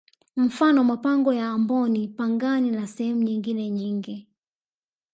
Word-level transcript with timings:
Mfano 0.35 0.83
mapango 0.83 1.33
ya 1.33 1.49
amboni 1.49 2.07
pangani 2.07 2.71
na 2.71 2.87
sehemu 2.87 3.23
nyingine 3.23 3.69
nyingi 3.69 4.27